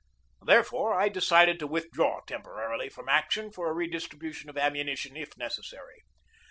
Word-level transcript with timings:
Therefore, 0.41 0.95
I 0.99 1.09
decided 1.09 1.59
to 1.59 1.67
withdraw 1.67 2.21
temporarily 2.21 2.89
from 2.89 3.07
action 3.07 3.51
for 3.51 3.69
a 3.69 3.73
redistribution 3.73 4.49
of 4.49 4.57
ammunition 4.57 5.15
if 5.15 5.37
necessary. 5.37 6.01